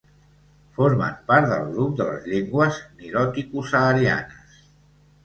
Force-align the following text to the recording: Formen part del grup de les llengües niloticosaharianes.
Formen 0.77 1.19
part 1.27 1.49
del 1.51 1.67
grup 1.75 1.93
de 1.99 2.07
les 2.07 2.25
llengües 2.31 2.79
niloticosaharianes. 3.03 4.57